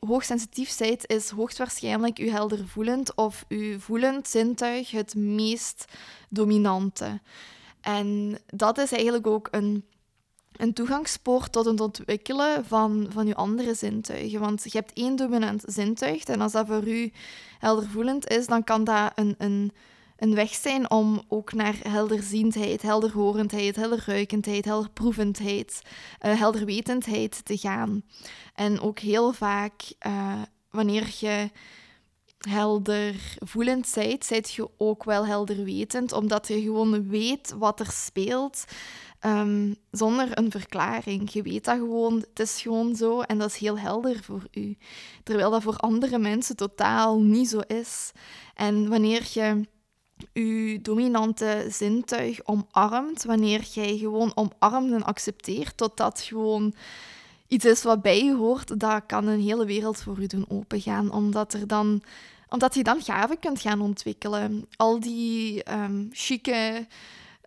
hoogsensitief 0.00 0.76
bent, 0.78 1.10
is 1.10 1.30
hoogstwaarschijnlijk 1.30 2.18
je 2.18 2.30
heldervoelend 2.30 3.14
of 3.14 3.44
je 3.48 3.76
voelend 3.78 4.28
zintuig 4.28 4.90
het 4.90 5.14
meest 5.14 5.84
dominante. 6.28 7.20
En 7.80 8.38
dat 8.46 8.78
is 8.78 8.92
eigenlijk 8.92 9.26
ook 9.26 9.48
een, 9.50 9.84
een 10.52 10.72
toegangspoort 10.72 11.52
tot 11.52 11.64
het 11.64 11.80
ontwikkelen 11.80 12.64
van, 12.64 13.06
van 13.10 13.26
je 13.26 13.34
andere 13.34 13.74
zintuigen. 13.74 14.40
Want 14.40 14.62
je 14.62 14.78
hebt 14.78 14.92
één 14.92 15.16
dominant 15.16 15.62
zintuig 15.66 16.24
en 16.24 16.40
als 16.40 16.52
dat 16.52 16.66
voor 16.66 16.88
u 16.88 17.12
heldervoelend 17.58 18.28
is, 18.28 18.46
dan 18.46 18.64
kan 18.64 18.84
dat 18.84 19.12
een, 19.14 19.34
een 19.38 19.72
een 20.16 20.34
weg 20.34 20.54
zijn 20.54 20.90
om 20.90 21.22
ook 21.28 21.52
naar 21.52 21.76
helderziendheid, 21.82 22.82
helderhorendheid, 22.82 23.76
helderruikendheid, 23.76 24.64
helderproevendheid, 24.64 25.80
uh, 26.26 26.38
helderwetendheid 26.38 27.44
te 27.44 27.58
gaan. 27.58 28.02
En 28.54 28.80
ook 28.80 28.98
heel 28.98 29.32
vaak, 29.32 29.92
uh, 30.06 30.42
wanneer 30.70 31.14
je 31.20 31.50
heldervoelend 32.38 33.92
bent, 33.94 34.24
zijt 34.24 34.52
je 34.52 34.68
ook 34.76 35.04
wel 35.04 35.26
helderwetend, 35.26 36.12
omdat 36.12 36.48
je 36.48 36.62
gewoon 36.62 37.08
weet 37.08 37.54
wat 37.58 37.80
er 37.80 37.90
speelt. 37.90 38.64
Um, 39.26 39.76
zonder 39.90 40.38
een 40.38 40.50
verklaring. 40.50 41.30
Je 41.30 41.42
weet 41.42 41.64
dat 41.64 41.76
gewoon, 41.76 42.16
het 42.16 42.40
is 42.40 42.60
gewoon 42.62 42.96
zo 42.96 43.20
en 43.20 43.38
dat 43.38 43.50
is 43.50 43.56
heel 43.56 43.78
helder 43.78 44.22
voor 44.22 44.42
u. 44.50 44.76
Terwijl 45.22 45.50
dat 45.50 45.62
voor 45.62 45.76
andere 45.76 46.18
mensen 46.18 46.56
totaal 46.56 47.20
niet 47.20 47.48
zo 47.48 47.58
is. 47.58 48.12
En 48.54 48.88
wanneer 48.88 49.28
je 49.32 49.66
je 50.32 50.78
dominante 50.82 51.66
zintuig 51.70 52.40
omarmt, 52.44 53.24
wanneer 53.24 53.62
jij 53.72 53.96
gewoon 53.96 54.32
omarmt 54.34 54.92
en 54.92 55.04
accepteert 55.04 55.78
dat 55.78 55.96
dat 55.96 56.20
gewoon 56.20 56.74
iets 57.48 57.64
is 57.64 57.82
wat 57.82 58.02
bij 58.02 58.24
je 58.24 58.34
hoort, 58.34 58.80
dat 58.80 59.02
kan 59.06 59.26
een 59.26 59.40
hele 59.40 59.66
wereld 59.66 60.02
voor 60.02 60.20
je 60.20 60.26
doen 60.26 60.44
opengaan, 60.48 61.12
omdat 61.12 61.52
er 61.52 61.66
dan 61.66 62.02
omdat 62.48 62.74
je 62.74 62.82
dan 62.82 63.02
gaven 63.02 63.38
kunt 63.38 63.60
gaan 63.60 63.80
ontwikkelen. 63.80 64.66
Al 64.76 65.00
die 65.00 65.72
um, 65.72 66.08
chique... 66.12 66.86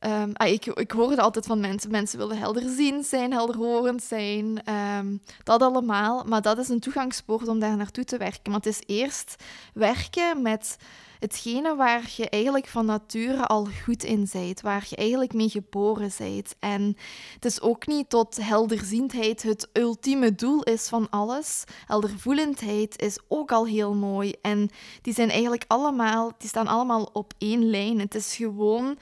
Um, 0.05 0.31
ah, 0.33 0.47
ik, 0.47 0.65
ik 0.65 0.91
hoor 0.91 1.09
het 1.09 1.19
altijd 1.19 1.45
van 1.45 1.59
mensen. 1.59 1.91
Mensen 1.91 2.17
willen 2.17 2.37
helderziend 2.37 3.05
zijn, 3.05 3.31
helderhorend 3.31 4.03
zijn. 4.03 4.63
Ehm, 4.63 5.17
dat 5.43 5.61
allemaal. 5.61 6.23
Maar 6.23 6.41
dat 6.41 6.57
is 6.57 6.69
een 6.69 6.79
toegangspoort 6.79 7.47
om 7.47 7.59
daar 7.59 7.77
naartoe 7.77 8.03
te 8.03 8.17
werken. 8.17 8.51
Want 8.51 8.65
het 8.65 8.73
is 8.73 8.95
eerst 8.95 9.35
werken 9.73 10.41
met 10.41 10.77
hetgene 11.19 11.75
waar 11.75 12.11
je 12.15 12.29
eigenlijk 12.29 12.67
van 12.67 12.85
nature 12.85 13.45
al 13.45 13.67
goed 13.83 14.03
in 14.03 14.29
bent, 14.31 14.61
waar 14.61 14.85
je 14.89 14.95
eigenlijk 14.95 15.33
mee 15.33 15.49
geboren 15.49 16.11
bent. 16.17 16.55
En 16.59 16.97
het 17.33 17.45
is 17.45 17.61
ook 17.61 17.87
niet 17.87 18.09
tot 18.09 18.37
helderziendheid 18.41 19.43
het 19.43 19.69
ultieme 19.73 20.35
doel 20.35 20.63
is 20.63 20.87
van 20.87 21.09
alles. 21.09 21.63
Heldervoelendheid 21.85 23.01
is 23.01 23.17
ook 23.27 23.51
al 23.51 23.65
heel 23.65 23.93
mooi. 23.93 24.33
En 24.41 24.69
die 25.01 25.13
zijn 25.13 25.29
eigenlijk 25.29 25.65
allemaal, 25.67 26.31
die 26.37 26.49
staan 26.49 26.67
allemaal 26.67 27.09
op 27.13 27.33
één 27.37 27.69
lijn. 27.69 27.99
Het 27.99 28.15
is 28.15 28.35
gewoon 28.35 28.97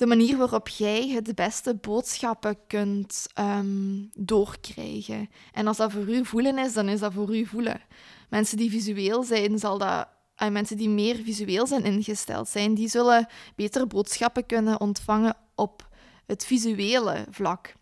de 0.00 0.06
manier 0.06 0.36
waarop 0.36 0.68
jij 0.68 1.08
het 1.08 1.34
beste 1.34 1.74
boodschappen 1.74 2.56
kunt 2.66 3.26
um, 3.38 4.10
doorkrijgen. 4.14 5.28
En 5.52 5.66
als 5.66 5.76
dat 5.76 5.92
voor 5.92 6.08
u 6.08 6.24
voelen 6.24 6.58
is, 6.58 6.72
dan 6.72 6.88
is 6.88 7.00
dat 7.00 7.12
voor 7.12 7.36
u 7.36 7.46
voelen. 7.46 7.80
Mensen 8.28 8.56
die 8.56 8.70
visueel 8.70 9.22
zijn, 9.22 9.58
zal 9.58 9.78
dat 9.78 10.08
uh, 10.42 10.48
mensen 10.48 10.76
die 10.76 10.88
meer 10.88 11.16
visueel 11.16 11.66
zijn 11.66 11.84
ingesteld 11.84 12.48
zijn, 12.48 12.74
die 12.74 12.88
zullen 12.88 13.26
beter 13.56 13.86
boodschappen 13.86 14.46
kunnen 14.46 14.80
ontvangen 14.80 15.36
op 15.54 15.88
het 16.26 16.44
visuele 16.44 17.26
vlak. 17.30 17.74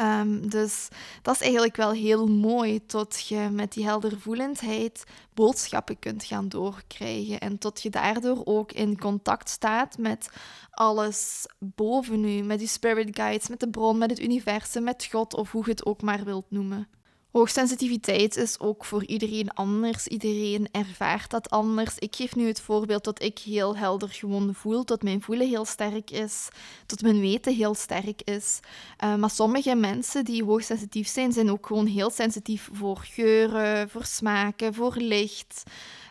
Um, 0.00 0.48
dus 0.48 0.88
dat 1.22 1.34
is 1.34 1.40
eigenlijk 1.40 1.76
wel 1.76 1.92
heel 1.92 2.26
mooi, 2.26 2.86
tot 2.86 3.26
je 3.26 3.48
met 3.52 3.72
die 3.72 3.84
heldervoelendheid 3.84 5.04
boodschappen 5.34 5.98
kunt 5.98 6.24
gaan 6.24 6.48
doorkrijgen 6.48 7.40
en 7.40 7.58
tot 7.58 7.82
je 7.82 7.90
daardoor 7.90 8.40
ook 8.44 8.72
in 8.72 8.98
contact 8.98 9.48
staat 9.48 9.98
met 9.98 10.30
alles 10.70 11.46
boven 11.58 12.24
u, 12.24 12.42
met 12.42 12.58
die 12.58 12.68
spirit 12.68 13.16
guides, 13.16 13.48
met 13.48 13.60
de 13.60 13.70
bron, 13.70 13.98
met 13.98 14.10
het 14.10 14.20
universum, 14.20 14.84
met 14.84 15.08
God 15.10 15.34
of 15.34 15.52
hoe 15.52 15.64
je 15.64 15.70
het 15.70 15.86
ook 15.86 16.02
maar 16.02 16.24
wilt 16.24 16.50
noemen. 16.50 16.88
Hoogsensitiviteit 17.32 18.36
is 18.36 18.60
ook 18.60 18.84
voor 18.84 19.04
iedereen 19.04 19.50
anders. 19.50 20.06
Iedereen 20.06 20.68
ervaart 20.70 21.30
dat 21.30 21.50
anders. 21.50 21.98
Ik 21.98 22.16
geef 22.16 22.36
nu 22.36 22.46
het 22.46 22.60
voorbeeld 22.60 23.04
dat 23.04 23.22
ik 23.22 23.38
heel 23.38 23.76
helder 23.76 24.08
gewoon 24.08 24.54
voel, 24.54 24.84
dat 24.84 25.02
mijn 25.02 25.22
voelen 25.22 25.48
heel 25.48 25.64
sterk 25.64 26.10
is, 26.10 26.48
dat 26.86 27.00
mijn 27.00 27.20
weten 27.20 27.54
heel 27.54 27.74
sterk 27.74 28.22
is. 28.22 28.60
Uh, 29.04 29.14
maar 29.14 29.30
sommige 29.30 29.74
mensen 29.74 30.24
die 30.24 30.44
hoogsensitief 30.44 31.08
zijn, 31.08 31.32
zijn 31.32 31.50
ook 31.50 31.66
gewoon 31.66 31.86
heel 31.86 32.10
sensitief 32.10 32.68
voor 32.72 32.98
geuren, 32.98 33.90
voor 33.90 34.04
smaken, 34.04 34.74
voor 34.74 34.94
licht. 34.96 35.62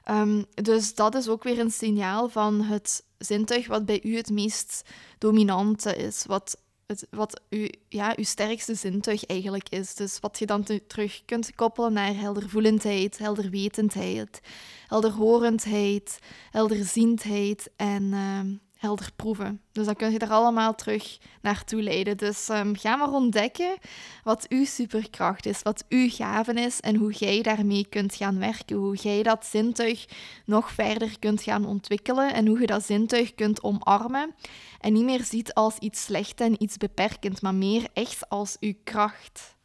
Um, 0.09 0.45
dus 0.53 0.95
dat 0.95 1.15
is 1.15 1.27
ook 1.27 1.43
weer 1.43 1.59
een 1.59 1.71
signaal 1.71 2.29
van 2.29 2.61
het 2.61 3.03
zintuig 3.17 3.67
wat 3.67 3.85
bij 3.85 3.99
u 4.03 4.15
het 4.15 4.29
meest 4.29 4.81
dominante 5.17 5.95
is, 5.95 6.23
wat 6.27 6.57
het, 6.89 7.07
wat 7.09 7.41
uw, 7.49 7.67
ja, 7.89 8.13
uw 8.15 8.23
sterkste 8.23 8.75
zintuig 8.75 9.25
eigenlijk 9.25 9.69
is. 9.69 9.95
Dus 9.95 10.19
wat 10.19 10.39
je 10.39 10.45
dan 10.45 10.63
terug 10.87 11.21
kunt 11.25 11.55
koppelen 11.55 11.93
naar 11.93 12.15
heldervoelendheid, 12.15 13.17
helderwetendheid, 13.17 14.39
helderhorendheid, 14.87 16.19
helderziendheid 16.51 17.69
en 17.75 18.03
uh, 18.03 18.39
helder 18.79 19.09
proeven. 19.15 19.61
Dus 19.71 19.85
dan 19.85 19.95
kun 19.95 20.11
je 20.11 20.19
er 20.19 20.29
allemaal 20.29 20.75
terug 20.75 21.17
naartoe 21.41 21.81
leiden. 21.81 22.17
Dus 22.17 22.49
um, 22.49 22.75
ga 22.75 22.95
maar 22.95 23.11
ontdekken 23.11 23.77
wat 24.23 24.45
uw 24.49 24.65
superkracht 24.65 25.45
is, 25.45 25.61
wat 25.61 25.85
uw 25.89 26.09
gaven 26.09 26.57
is 26.57 26.79
en 26.79 26.95
hoe 26.95 27.11
jij 27.11 27.41
daarmee 27.41 27.85
kunt 27.89 28.15
gaan 28.15 28.39
werken. 28.39 28.75
Hoe 28.75 28.95
jij 28.95 29.23
dat 29.23 29.45
zintuig 29.45 30.05
nog 30.45 30.71
verder 30.71 31.19
kunt 31.19 31.41
gaan 31.41 31.65
ontwikkelen 31.65 32.33
en 32.33 32.47
hoe 32.47 32.59
je 32.59 32.65
dat 32.65 32.85
zintuig 32.85 33.35
kunt 33.35 33.63
omarmen. 33.63 34.35
En 34.79 34.93
niet 34.93 35.05
meer 35.05 35.23
ziet 35.23 35.53
als 35.53 35.77
iets 35.77 36.03
slecht 36.03 36.41
en 36.41 36.63
iets 36.63 36.77
beperkend, 36.77 37.41
maar 37.41 37.55
meer 37.55 37.87
echt 37.93 38.29
als 38.29 38.57
uw 38.59 38.73
kracht. 38.83 39.57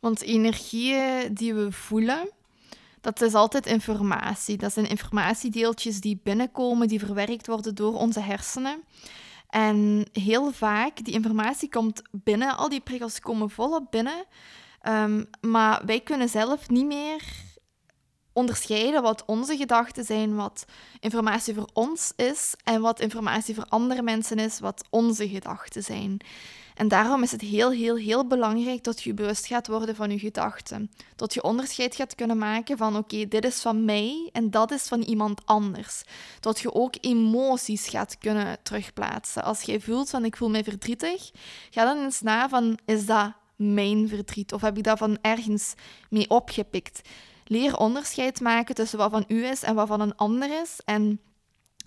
Want 0.00 0.22
energieën 0.22 1.34
die 1.34 1.54
we 1.54 1.72
voelen, 1.72 2.30
dat 3.06 3.20
is 3.20 3.34
altijd 3.34 3.66
informatie. 3.66 4.56
Dat 4.56 4.72
zijn 4.72 4.88
informatiedeeltjes 4.88 6.00
die 6.00 6.20
binnenkomen, 6.22 6.88
die 6.88 6.98
verwerkt 6.98 7.46
worden 7.46 7.74
door 7.74 7.94
onze 7.94 8.20
hersenen. 8.20 8.82
En 9.48 10.08
heel 10.12 10.52
vaak, 10.52 11.04
die 11.04 11.14
informatie 11.14 11.68
komt 11.68 12.02
binnen, 12.10 12.56
al 12.56 12.68
die 12.68 12.80
prikkels 12.80 13.20
komen 13.20 13.50
volop 13.50 13.90
binnen. 13.90 14.24
Um, 14.88 15.26
maar 15.40 15.82
wij 15.84 16.00
kunnen 16.00 16.28
zelf 16.28 16.68
niet 16.68 16.86
meer 16.86 17.22
onderscheiden 18.32 19.02
wat 19.02 19.24
onze 19.26 19.56
gedachten 19.56 20.04
zijn, 20.04 20.34
wat 20.34 20.64
informatie 21.00 21.54
voor 21.54 21.68
ons 21.72 22.12
is 22.16 22.54
en 22.64 22.80
wat 22.80 23.00
informatie 23.00 23.54
voor 23.54 23.66
andere 23.68 24.02
mensen 24.02 24.38
is, 24.38 24.60
wat 24.60 24.84
onze 24.90 25.28
gedachten 25.28 25.82
zijn. 25.82 26.20
En 26.76 26.88
daarom 26.88 27.22
is 27.22 27.32
het 27.32 27.40
heel, 27.40 27.70
heel, 27.70 27.96
heel 27.96 28.26
belangrijk 28.26 28.84
dat 28.84 29.02
je 29.02 29.14
bewust 29.14 29.46
gaat 29.46 29.66
worden 29.66 29.94
van 29.94 30.10
je 30.10 30.18
gedachten. 30.18 30.90
Dat 31.14 31.34
je 31.34 31.42
onderscheid 31.42 31.94
gaat 31.94 32.14
kunnen 32.14 32.38
maken 32.38 32.76
van 32.76 32.96
oké, 32.96 33.28
dit 33.28 33.44
is 33.44 33.60
van 33.60 33.84
mij 33.84 34.30
en 34.32 34.50
dat 34.50 34.70
is 34.70 34.88
van 34.88 35.02
iemand 35.02 35.40
anders. 35.44 36.02
Dat 36.40 36.60
je 36.60 36.74
ook 36.74 36.94
emoties 37.00 37.88
gaat 37.88 38.18
kunnen 38.18 38.58
terugplaatsen. 38.62 39.44
Als 39.44 39.62
jij 39.62 39.80
voelt 39.80 40.10
van 40.10 40.24
ik 40.24 40.36
voel 40.36 40.50
mij 40.50 40.64
verdrietig, 40.64 41.30
ga 41.70 41.84
dan 41.84 42.04
eens 42.04 42.20
na 42.20 42.48
van 42.48 42.78
is 42.84 43.06
dat 43.06 43.32
mijn 43.56 44.08
verdriet 44.08 44.52
of 44.52 44.60
heb 44.60 44.76
ik 44.76 44.84
dat 44.84 44.98
van 44.98 45.18
ergens 45.20 45.74
mee 46.10 46.30
opgepikt? 46.30 47.08
Leer 47.44 47.76
onderscheid 47.76 48.40
maken 48.40 48.74
tussen 48.74 48.98
wat 48.98 49.10
van 49.10 49.24
u 49.28 49.46
is 49.46 49.62
en 49.62 49.74
wat 49.74 49.88
van 49.88 50.00
een 50.00 50.16
ander 50.16 50.60
is. 50.62 50.80
En 50.84 51.20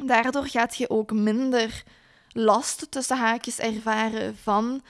daardoor 0.05 0.47
gaat 0.47 0.75
je 0.75 0.89
ook 0.89 1.13
minder 1.13 1.83
last 2.33 2.91
tussen 2.91 3.17
haakjes 3.17 3.59
ervaren 3.59 4.37
van 4.37 4.81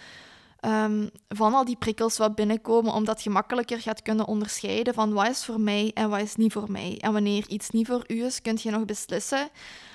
ehm, 0.60 1.08
van 1.28 1.54
al 1.54 1.66
die 1.66 1.76
prikkels 1.76 2.18
wat 2.18 2.36
binnenkomen, 2.36 2.94
omdat 2.94 3.24
je 3.24 3.30
makkelijker 3.30 3.82
gaat 3.82 4.02
kunnen 4.02 4.28
onderscheiden 4.28 4.94
van 4.94 5.14
wat 5.14 5.30
is 5.30 5.46
voor 5.46 5.60
mij 5.60 5.92
en 5.94 6.10
wat 6.10 6.22
is 6.22 6.36
niet 6.36 6.54
voor 6.54 6.72
mij. 6.72 6.98
En 7.00 7.14
wanneer 7.14 7.48
iets 7.48 7.70
niet 7.70 7.88
voor 7.88 8.04
u 8.08 8.24
is, 8.24 8.42
kun 8.42 8.58
je 8.62 8.72
nog 8.72 8.86
beslissen 8.86 9.50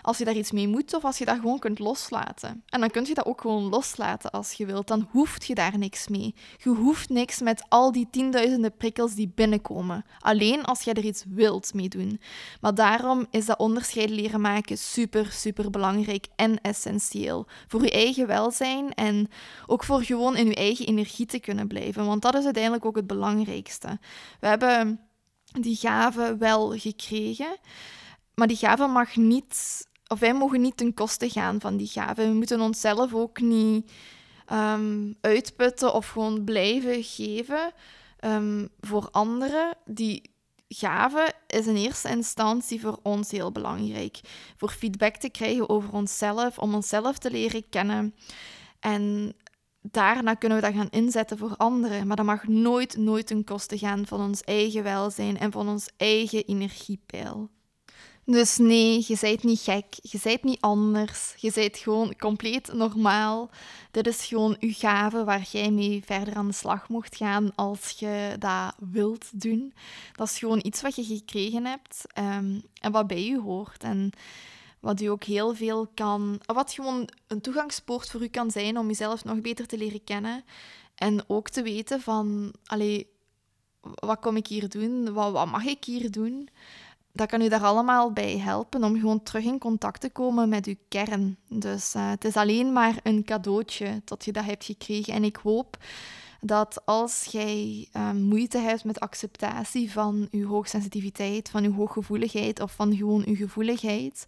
als 0.05 0.19
je 0.19 0.25
daar 0.25 0.35
iets 0.35 0.53
mee 0.53 0.69
moet 0.69 0.95
of 0.95 1.05
als 1.05 1.19
je 1.19 1.25
dat 1.25 1.39
gewoon 1.41 1.59
kunt 1.59 1.79
loslaten. 1.79 2.63
En 2.69 2.81
dan 2.81 2.91
kun 2.91 3.05
je 3.05 3.15
dat 3.15 3.27
ook 3.27 3.41
gewoon 3.41 3.69
loslaten 3.69 4.31
als 4.31 4.53
je 4.53 4.67
wilt. 4.67 4.89
Dan 4.89 5.09
hoeft 5.11 5.47
je 5.47 5.55
daar 5.55 5.79
niks 5.79 6.09
mee. 6.09 6.35
Je 6.63 6.71
hoeft 6.71 7.09
niks 7.09 7.41
met 7.41 7.65
al 7.69 7.93
die 7.93 8.09
tienduizenden 8.11 8.77
prikkels 8.77 9.15
die 9.15 9.33
binnenkomen. 9.35 10.05
Alleen 10.19 10.65
als 10.65 10.83
je 10.83 10.93
er 10.93 11.05
iets 11.05 11.25
wilt 11.29 11.75
mee 11.75 11.89
doen. 11.89 12.21
Maar 12.61 12.75
daarom 12.75 13.27
is 13.31 13.47
dat 13.47 13.59
onderscheid 13.59 14.11
leren 14.11 14.41
maken 14.41 14.79
super, 14.79 15.33
super 15.33 15.71
belangrijk 15.71 16.27
en 16.37 16.61
essentieel. 16.61 17.47
Voor 17.67 17.83
je 17.83 17.91
eigen 17.91 18.27
welzijn 18.27 18.95
en 18.95 19.29
ook 19.67 19.85
voor 19.85 20.03
gewoon 20.03 20.37
in 20.37 20.47
je 20.47 20.55
eigen 20.55 20.87
energie 20.87 21.27
te 21.27 21.41
kunnen 21.41 21.67
blijven. 21.67 22.07
Want 22.07 22.23
dat 22.23 22.35
is 22.35 22.45
uiteindelijk 22.45 22.85
ook 22.85 22.97
het 22.97 23.07
belangrijkste. 23.07 23.99
We 24.41 24.47
hebben 24.47 25.01
die 25.61 25.77
gave 25.77 26.37
wel 26.39 26.79
gekregen. 26.79 27.57
Maar 28.35 28.47
die 28.47 28.57
gave 28.57 28.87
mag 28.87 29.17
niet 29.17 29.87
of 30.07 30.19
wij 30.19 30.35
mogen 30.35 30.61
niet 30.61 30.77
ten 30.77 30.95
koste 30.95 31.31
gaan 31.31 31.61
van 31.61 31.77
die 31.77 31.87
gave. 31.87 32.27
We 32.27 32.33
moeten 32.35 32.61
onszelf 32.61 33.15
ook 33.15 33.41
niet 33.41 33.91
ehm, 34.47 35.13
uitputten 35.21 35.95
of 35.95 36.09
gewoon 36.09 36.45
blijven 36.45 37.03
geven 37.03 37.73
um, 38.21 38.69
voor 38.81 39.09
anderen. 39.11 39.77
Die 39.85 40.33
gave 40.69 41.33
is 41.47 41.67
in 41.67 41.77
eerste 41.77 42.09
instantie 42.09 42.81
voor 42.81 42.99
ons 43.03 43.31
heel 43.31 43.53
belangrijk. 43.53 44.21
Voor 44.57 44.71
feedback 44.71 45.17
te 45.17 45.31
krijgen 45.31 45.69
over 45.69 45.93
onszelf, 45.93 46.59
om 46.59 46.75
onszelf 46.75 47.19
te 47.19 47.31
leren 47.31 47.69
kennen. 47.69 48.15
En 48.81 49.35
daarna 49.81 50.35
kunnen 50.35 50.61
we 50.61 50.65
dat 50.65 50.75
gaan 50.75 50.91
inzetten 50.91 51.39
voor 51.39 51.57
anderen. 51.57 52.07
Maar 52.07 52.17
dat 52.17 52.27
mag 52.27 52.47
nooit, 52.47 52.97
nooit 52.97 53.27
ten 53.27 53.45
koste 53.45 53.79
gaan 53.79 54.07
van 54.07 54.21
ons 54.21 54.41
eigen 54.41 54.83
welzijn 54.83 55.39
en 55.39 55.53
van 55.53 55.69
ons 55.69 55.89
eigen 55.97 56.45
energiepeil. 56.45 57.51
Dus 58.27 58.57
nee, 58.57 59.05
je 59.07 59.17
bent 59.21 59.43
niet 59.43 59.61
gek, 59.61 59.85
je 60.03 60.19
bent 60.23 60.43
niet 60.43 60.61
anders, 60.61 61.35
je 61.37 61.53
bent 61.55 61.77
gewoon 61.77 62.17
compleet 62.17 62.73
normaal. 62.73 63.51
Dit 63.91 64.07
is 64.07 64.25
gewoon 64.25 64.57
uw 64.61 64.73
gave 64.73 65.25
waar 65.25 65.47
jij 65.51 65.71
mee 65.71 66.03
verder 66.05 66.35
aan 66.35 66.47
de 66.47 66.53
slag 66.53 66.89
mocht 66.89 67.17
gaan 67.17 67.55
als 67.55 67.91
je 67.99 68.37
dat 68.39 68.75
wilt 68.79 69.41
doen. 69.41 69.75
Dat 70.13 70.29
is 70.29 70.39
gewoon 70.39 70.61
iets 70.63 70.83
wat 70.83 70.97
je 70.97 71.05
gekregen 71.05 71.65
hebt 71.65 72.05
um, 72.19 72.63
en 72.81 72.93
wat 72.93 73.07
bij 73.07 73.25
je 73.25 73.41
hoort. 73.41 73.83
En 73.83 74.11
wat 74.81 75.01
u 75.01 75.07
ook 75.07 75.25
heel 75.25 75.55
veel 75.55 75.87
kan, 75.95 76.41
wat 76.47 76.73
gewoon 76.73 77.09
een 77.27 77.41
toegangspoort 77.41 78.11
voor 78.11 78.23
u 78.23 78.29
kan 78.29 78.51
zijn 78.51 78.79
om 78.79 78.87
jezelf 78.87 79.25
nog 79.25 79.41
beter 79.41 79.67
te 79.67 79.79
leren 79.79 80.05
kennen. 80.05 80.45
En 80.95 81.25
ook 81.27 81.49
te 81.49 81.63
weten 81.63 82.01
van, 82.01 82.55
allee, 82.65 83.07
wat 83.81 84.21
kom 84.21 84.37
ik 84.37 84.47
hier 84.47 84.69
doen? 84.69 85.13
Wat 85.13 85.47
mag 85.51 85.65
ik 85.65 85.85
hier 85.85 86.11
doen? 86.11 86.49
Dat 87.15 87.29
kan 87.29 87.41
u 87.41 87.49
daar 87.49 87.63
allemaal 87.63 88.13
bij 88.13 88.39
helpen 88.39 88.85
om 88.85 88.99
gewoon 88.99 89.23
terug 89.23 89.45
in 89.45 89.59
contact 89.59 90.01
te 90.01 90.11
komen 90.11 90.49
met 90.49 90.67
uw 90.67 90.77
kern. 90.89 91.37
Dus 91.49 91.95
uh, 91.95 92.11
het 92.11 92.25
is 92.25 92.37
alleen 92.37 92.73
maar 92.73 93.01
een 93.03 93.25
cadeautje 93.25 94.03
dat 94.05 94.25
je 94.25 94.33
dat 94.33 94.45
hebt 94.45 94.65
gekregen. 94.65 95.15
En 95.15 95.25
ik 95.25 95.37
hoop 95.37 95.77
dat 96.41 96.83
als 96.85 97.25
jij 97.25 97.89
uh, 97.97 98.11
moeite 98.11 98.59
hebt 98.59 98.85
met 98.85 99.01
acceptatie 99.01 99.93
van 99.93 100.29
uw 100.31 100.49
hoogsensitiviteit, 100.49 101.51
van 101.51 101.65
uw 101.65 101.75
hooggevoeligheid 101.75 102.61
of 102.61 102.73
van 102.73 102.97
gewoon 102.97 103.23
uw 103.27 103.37
gevoeligheid, 103.37 104.25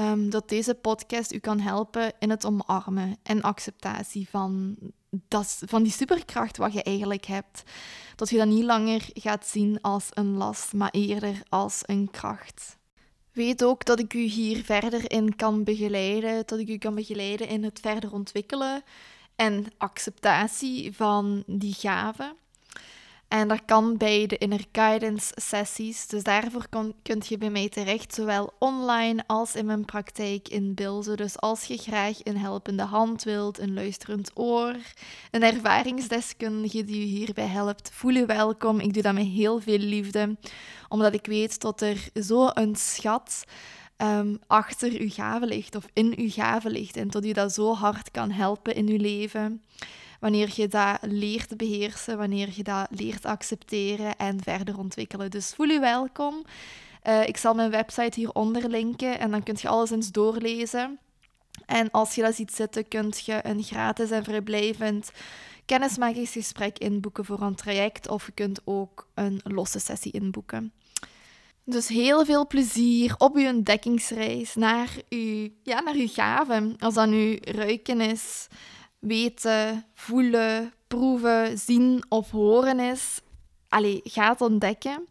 um, 0.00 0.30
dat 0.30 0.48
deze 0.48 0.74
podcast 0.74 1.32
u 1.32 1.38
kan 1.38 1.60
helpen 1.60 2.12
in 2.18 2.30
het 2.30 2.44
omarmen 2.44 3.16
en 3.22 3.42
acceptatie 3.42 4.28
van 4.28 4.76
dat, 5.10 5.62
van 5.66 5.82
die 5.82 5.92
superkracht 5.92 6.56
wat 6.56 6.72
je 6.72 6.82
eigenlijk 6.82 7.24
hebt. 7.26 7.62
Dat 8.16 8.30
je 8.30 8.36
dat 8.36 8.46
niet 8.46 8.64
langer 8.64 9.08
gaat 9.14 9.46
zien 9.46 9.80
als 9.80 10.08
een 10.10 10.36
last, 10.36 10.72
maar 10.72 10.90
eerder 10.90 11.42
als 11.48 11.80
een 11.82 12.10
kracht. 12.10 12.78
Weet 13.32 13.64
ook 13.64 13.84
dat 13.84 13.98
ik 13.98 14.14
u 14.14 14.20
hier 14.20 14.64
verder 14.64 15.10
in 15.10 15.36
kan 15.36 15.64
begeleiden, 15.64 16.42
dat 16.46 16.58
ik 16.58 16.68
u 16.68 16.78
kan 16.78 16.94
begeleiden 16.94 17.48
in 17.48 17.64
het 17.64 17.80
verder 17.80 18.12
ontwikkelen 18.12 18.82
en 19.36 19.66
acceptatie 19.78 20.96
van 20.96 21.42
die 21.46 21.74
gaven. 21.74 22.36
En 23.30 23.48
dat 23.48 23.60
kan 23.64 23.96
bij 23.96 24.26
de 24.26 24.38
inner 24.38 24.64
guidance 24.72 25.32
sessies. 25.36 26.06
Dus 26.06 26.22
daarvoor 26.22 26.68
kun, 26.68 26.94
kunt 27.02 27.26
je 27.26 27.38
bij 27.38 27.50
mij 27.50 27.68
terecht, 27.68 28.14
zowel 28.14 28.52
online 28.58 29.24
als 29.26 29.54
in 29.54 29.66
mijn 29.66 29.84
praktijk 29.84 30.48
in 30.48 30.74
beelden. 30.74 31.16
Dus 31.16 31.40
als 31.40 31.64
je 31.64 31.76
graag 31.76 32.18
een 32.22 32.36
helpende 32.36 32.82
hand 32.82 33.22
wilt, 33.22 33.58
een 33.58 33.74
luisterend 33.74 34.30
oor, 34.34 34.74
een 35.30 35.42
ervaringsdeskundige 35.42 36.84
die 36.84 37.00
je 37.00 37.16
hierbij 37.16 37.46
helpt, 37.46 37.90
voel 37.92 38.12
je 38.12 38.26
welkom. 38.26 38.80
Ik 38.80 38.92
doe 38.94 39.02
dat 39.02 39.14
met 39.14 39.26
heel 39.26 39.60
veel 39.60 39.78
liefde, 39.78 40.36
omdat 40.88 41.14
ik 41.14 41.26
weet 41.26 41.60
dat 41.60 41.80
er 41.80 42.08
zo 42.22 42.48
een 42.54 42.76
schat 42.76 43.44
um, 43.96 44.38
achter 44.46 45.00
uw 45.00 45.10
gave 45.10 45.46
ligt 45.46 45.74
of 45.74 45.86
in 45.92 46.14
uw 46.16 46.30
gave 46.30 46.70
ligt 46.70 46.96
en 46.96 47.08
dat 47.08 47.24
u 47.24 47.32
dat 47.32 47.52
zo 47.52 47.74
hard 47.74 48.10
kan 48.10 48.30
helpen 48.30 48.74
in 48.74 48.88
uw 48.88 48.98
leven 48.98 49.62
wanneer 50.20 50.50
je 50.54 50.68
dat 50.68 50.98
leert 51.00 51.56
beheersen, 51.56 52.18
wanneer 52.18 52.48
je 52.54 52.62
dat 52.62 52.86
leert 52.90 53.24
accepteren 53.24 54.16
en 54.16 54.42
verder 54.42 54.78
ontwikkelen. 54.78 55.30
Dus 55.30 55.54
voel 55.54 55.68
je 55.68 55.80
welkom. 55.80 56.44
Uh, 57.06 57.26
ik 57.26 57.36
zal 57.36 57.54
mijn 57.54 57.70
website 57.70 58.20
hieronder 58.20 58.68
linken 58.68 59.18
en 59.18 59.30
dan 59.30 59.42
kun 59.42 59.56
je 59.60 59.68
alles 59.68 59.90
eens 59.90 60.12
doorlezen. 60.12 60.98
En 61.66 61.90
als 61.90 62.14
je 62.14 62.22
dat 62.22 62.34
ziet 62.34 62.52
zitten, 62.52 62.88
kun 62.88 63.12
je 63.24 63.40
een 63.42 63.62
gratis 63.62 64.10
en 64.10 64.24
vrijblijvend 64.24 65.10
kennismakingsgesprek 65.64 66.78
inboeken 66.78 67.24
voor 67.24 67.40
een 67.40 67.54
traject 67.54 68.08
of 68.08 68.26
je 68.26 68.32
kunt 68.32 68.60
ook 68.64 69.08
een 69.14 69.40
losse 69.44 69.78
sessie 69.78 70.12
inboeken. 70.12 70.72
Dus 71.64 71.88
heel 71.88 72.24
veel 72.24 72.46
plezier 72.46 73.14
op 73.18 73.36
uw 73.36 73.48
ontdekkingsreis 73.48 74.54
naar 74.54 74.88
uw, 75.08 75.48
ja, 75.62 75.80
naar 75.80 75.94
uw 75.94 76.08
gaven. 76.08 76.76
Als 76.78 76.94
dat 76.94 77.08
nu 77.08 77.38
ruiken 77.40 78.00
is, 78.00 78.48
weten, 79.00 79.84
voelen, 79.94 80.72
proeven, 80.86 81.58
zien 81.58 82.04
of 82.08 82.30
horen 82.30 82.80
is, 82.80 83.20
allee, 83.68 84.00
gaat 84.04 84.40
ontdekken. 84.40 85.06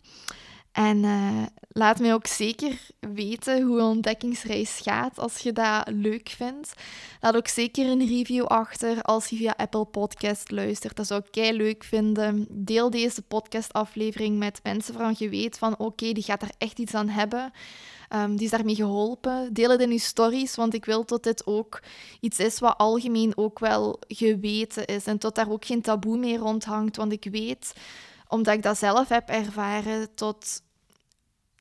En 0.71 1.03
uh, 1.03 1.43
laat 1.67 1.99
mij 1.99 2.13
ook 2.13 2.27
zeker 2.27 2.77
weten 2.99 3.62
hoe 3.62 3.79
een 3.79 3.86
ontdekkingsreis 3.86 4.79
gaat 4.84 5.19
als 5.19 5.38
je 5.38 5.53
dat 5.53 5.88
leuk 5.88 6.29
vindt. 6.29 6.73
Laat 7.21 7.36
ook 7.36 7.47
zeker 7.47 7.86
een 7.86 8.08
review 8.08 8.45
achter 8.45 9.01
als 9.01 9.27
je 9.27 9.36
via 9.36 9.53
Apple 9.58 9.86
Podcast 9.86 10.51
luistert. 10.51 10.95
Dat 10.95 11.08
zou 11.08 11.21
ik 11.25 11.32
kei 11.32 11.58
leuk 11.58 11.84
vinden. 11.84 12.47
Deel 12.49 12.89
deze 12.89 13.21
podcastaflevering 13.21 14.38
met 14.38 14.60
mensen 14.63 14.93
waarvan 14.93 15.15
je 15.17 15.29
weet 15.29 15.58
van 15.58 15.77
oké, 15.77 16.12
die 16.12 16.23
gaat 16.23 16.41
er 16.41 16.51
echt 16.58 16.79
iets 16.79 16.93
aan 16.93 17.10
hebben. 17.10 17.51
Um, 18.15 18.36
die 18.36 18.45
is 18.45 18.51
daarmee 18.51 18.75
geholpen. 18.75 19.53
Deel 19.53 19.69
het 19.69 19.82
in 19.82 19.91
uw 19.91 19.97
stories, 19.97 20.55
want 20.55 20.73
ik 20.73 20.86
wil 20.86 21.05
dat 21.05 21.23
dit 21.23 21.45
ook 21.45 21.82
iets 22.19 22.39
is 22.39 22.60
wat 22.60 22.77
algemeen 22.77 23.38
ook 23.38 23.60
wel 23.60 23.99
geweten 24.08 24.86
is. 24.86 25.05
En 25.05 25.17
tot 25.17 25.36
daar 25.36 25.51
ook 25.51 25.65
geen 25.65 25.82
taboe 25.82 26.17
meer 26.17 26.38
rondhangt. 26.38 26.95
Want 26.95 27.12
ik 27.12 27.27
weet, 27.32 27.73
omdat 28.30 28.54
ik 28.54 28.63
dat 28.63 28.78
zelf 28.78 29.10
heb 29.10 29.30
ervaren, 29.30 30.15
tot 30.15 30.62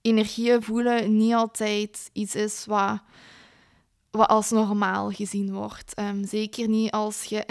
energieën 0.00 0.62
voelen 0.62 1.16
niet 1.16 1.34
altijd 1.34 2.10
iets 2.12 2.34
is 2.34 2.64
wat, 2.66 3.00
wat 4.10 4.28
als 4.28 4.50
normaal 4.50 5.10
gezien 5.10 5.52
wordt. 5.52 6.00
Um, 6.00 6.24
zeker 6.26 6.68
niet 6.68 6.90
als 6.90 7.24
je 7.24 7.44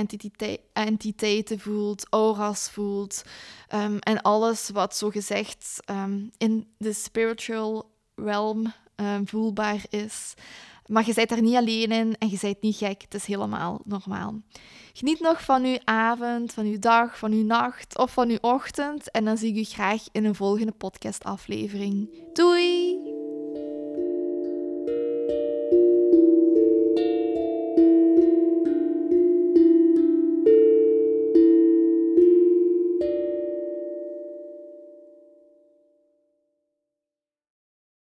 entiteiten 0.74 1.60
voelt, 1.60 2.08
aura's 2.10 2.70
voelt 2.70 3.24
um, 3.74 4.00
en 4.00 4.22
alles 4.22 4.70
wat 4.70 4.96
zo 4.96 5.10
gezegd 5.10 5.80
um, 5.90 6.32
in 6.38 6.68
de 6.78 6.94
spiritual 6.94 7.92
realm 8.16 8.74
Ehm, 8.98 9.26
voelbaar 9.26 9.82
is. 9.90 10.34
Maar 10.88 11.06
je 11.06 11.13
bent 11.13 11.32
er 11.32 11.41
niet 11.41 11.56
alleen 11.56 11.91
in 11.91 12.15
en 12.17 12.30
je 12.30 12.38
bent 12.41 12.62
niet 12.62 12.76
gek. 12.76 13.02
Het 13.02 13.13
is 13.13 13.26
helemaal 13.26 13.82
normaal. 13.86 14.41
Geniet 14.93 15.19
nog 15.19 15.43
van 15.43 15.63
uw 15.63 15.78
avond, 15.84 16.54
van 16.54 16.65
uw 16.65 16.80
dag, 16.80 17.17
van 17.17 17.32
uw 17.32 17.43
nacht 17.43 17.97
of 17.97 18.12
van 18.12 18.30
uw 18.30 18.38
ochtend. 18.41 19.12
En 19.12 19.26
dan 19.26 19.38
zie 19.38 19.50
ik 19.50 19.58
u 19.58 19.63
graag 19.63 20.04
in 20.12 20.26
een 20.26 20.36
volgende 20.36 20.71
podcastaflevering. 20.71 22.10
Doei! 22.34 23.17